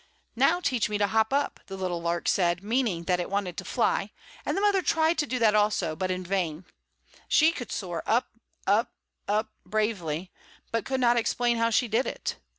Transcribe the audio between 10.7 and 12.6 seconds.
but could not explain how she did it.